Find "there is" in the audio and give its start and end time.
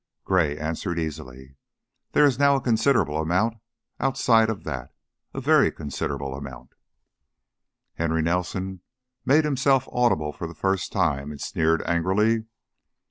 2.13-2.39